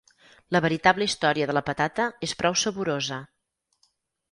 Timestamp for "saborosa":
2.65-3.21